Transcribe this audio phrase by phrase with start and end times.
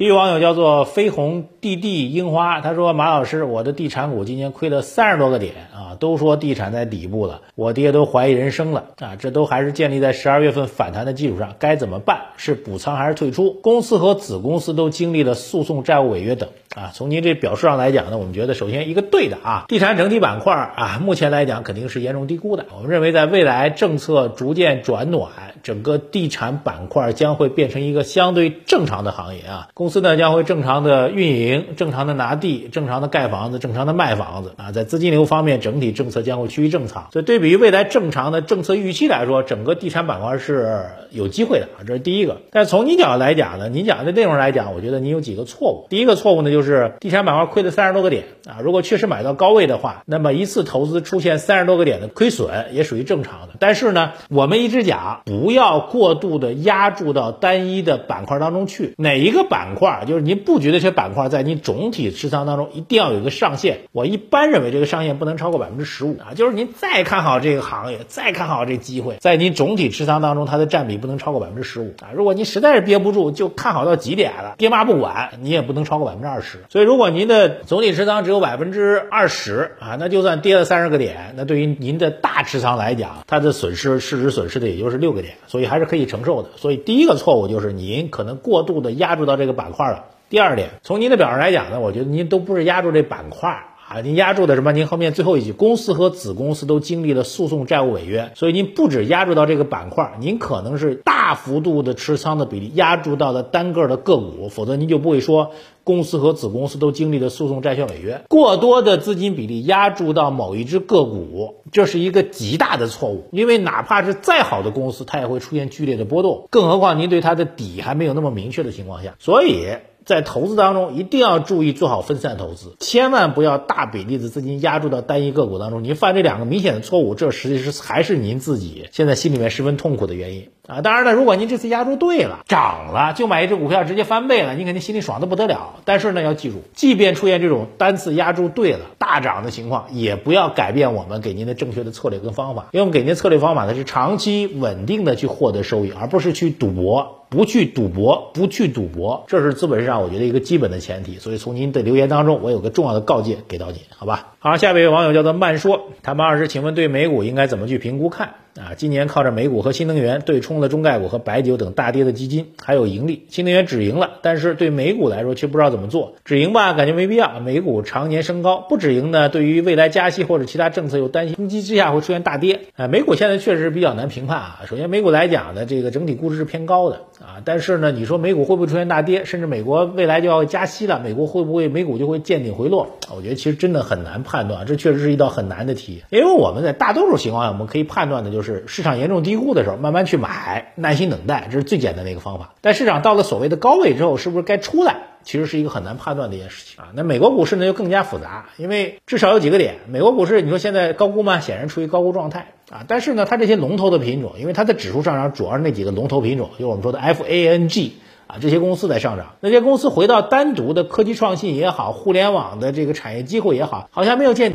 [0.00, 12.20] 一位网友叫做飞鸿弟弟樱花，他说马老师，我的地产股今年亏了三十多个点啊，都说地产在底部了，我爹都怀疑人生了啊，这都还是建立在十二月份反弹的基础上，该怎么办？
[12.38, 13.52] 是补仓还是退出？
[13.52, 16.92] 公司和子公司都经历了诉讼、债务违约等啊。
[16.94, 22.64] 从您这表述上来讲呢，我们觉得首先一个对的啊，地产整体板块啊，目前来讲肯定是严重低估的。
[22.74, 25.30] 我们认为在未来政策逐渐转暖，
[25.62, 29.68] 整个地产板块将会变成一个相对正常的行业啊。
[29.74, 34.72] 公司呢将会正常的运营，正常的拿地，正常的盖房子，正常的卖房子啊。
[34.72, 37.08] 在资金流方面，整体政策将会趋于正常。
[37.12, 41.84] 所以对比于未来正常的政策预期来说，整个地产板块是有机会的啊。
[41.86, 42.40] 这是第一个。
[42.50, 45.86] 但从你角度来讲呢，你讲的内容来讲，我觉得你有几个错误。
[45.88, 48.60] 第一个错误呢，就是地产板块亏了三十多个点啊。
[48.62, 53.54] 如果确实买到高位的话，那么一次投资出现三十多个点的亏损也属于正常的。
[53.58, 63.78] 但是呢，我们一直讲不要过度的压注到单一的板块当中去，哪一个板块就是您布局的这些板块，在在您总体持仓当中一定要有一个上限。
[63.92, 72.12] 我一般认为这个上限不能超过百分之十五啊，就是您再看好这个行业，再看好这机会，在您总体持仓当中，它的占比不能超过百分之十五啊。
[72.14, 76.58] 如果您实在是憋不住，就看好到极点了，爹妈不管，你也不能超过百分之二十。
[76.68, 86.50] 所以，如果您的总体持仓只有百分之二十啊，那就算跌了三十个点，那对于您的大持仓来讲，它的损失市值损失的也就是六个点，所以还是可以承受的。
[86.56, 90.04] 所以第一个错误就是您可能过度的压注到这个板块了。
[90.30, 94.70] 第二点，从您的表上来讲呢，我觉得您都不是压住这板块儿啊，您压住的什么？
[94.70, 105.50] 您后面最后一句，公司和子公司都经历了诉讼、债务违约，所以您不止压住到这个板块儿，您可能是大幅度的持仓的比例压住到了单个的个股，否则您就不会说
[105.82, 108.22] 公司和子公司都经历了诉讼、债权违约。
[108.28, 119.66] 过多的资金比例压注到某一只个股，这是一个极大的错误，因为哪怕是再好的公司，它也会出现剧烈的波动，更何况您对它的底还没有那么明确的情况下，所以。
[120.10, 125.84] 在投资当中，一定要注意做好分散投资，千万不要大比例的资金压注到单一个股当中。
[125.84, 130.80] 您犯这两个明显的错误，这实际是还是您自己现在心里面十分痛苦的原因啊！
[130.82, 135.76] 当然了，如果您这次压注对了，涨了，就买一只股票直接翻倍了，你肯定心里爽的不得了。
[135.84, 147.19] 但是呢，要记住，即便出现这种单次压注对了大涨的情况，也不要改变我们给您的正确的策略跟方法，因为我们给您策略方法呢是长期稳定的去获得收益，而不是去赌博。
[147.30, 151.20] 不去赌博，不去赌博，这是资本市场我觉得一个基本的前提。
[151.20, 154.34] 所以从您的留言当中，我有个重要的告诫给到您，好吧？
[154.40, 158.34] 好，下一位网友叫做慢说，他们二十，请问对美股应该怎么去评估看？
[158.60, 163.24] 啊，今年靠着美股和新能源对冲了中概股和白酒等大跌的基金，还有盈利。
[163.30, 166.12] 新能源止盈了，但是对美股来说却不知道怎么做。
[166.26, 167.40] 止盈吧，感觉没必要。
[167.40, 172.60] 美股常年升高，不止盈呢，对于未来加息或者其他政策又担心冲击之下会出现大跌。
[172.76, 174.60] 啊，美股现在确实比较难评判啊。
[174.66, 177.40] 首先，美股来讲呢，这个整体估值是偏高的啊。
[177.46, 179.24] 但是呢，你说美股会不会出现大跌？
[179.24, 182.88] 甚至美国未来就要加息了，美国会不会美股就会见顶回落？
[183.16, 186.02] 我觉得其实真的很难判断，这确实是一道很难的题。
[186.10, 189.22] 因为我们在大多数情况下，我们可以判断的就是市场严重。
[189.22, 192.54] 低估的时候，慢慢去买，耐心等待，这是最简单的一个方法。
[192.60, 194.96] 但市场到了所谓的高位之后，是不是该出来？
[195.22, 196.88] 其实是一个很难判断的一件事情啊。
[196.94, 199.74] 那美国股市呢，就更加复杂，因为至少有几个点。
[199.86, 201.40] 美国股市，你说现在高估吗？
[201.40, 202.84] 显然处于高估状态啊。
[202.88, 207.96] 但是呢，它这些龙头的品种，因为它的指数上涨主要是那几个龙头品种，就是我们说的 F A N G
[208.28, 209.34] 啊，这些公司在上涨。
[209.40, 214.48] 那些公司回到单独的科技创新也好，互联网的这个产业机会也好，好像没有见。